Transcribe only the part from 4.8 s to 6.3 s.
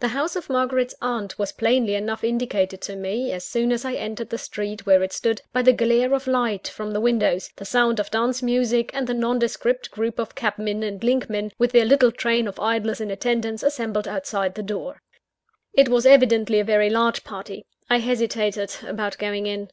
where it stood, by the glare of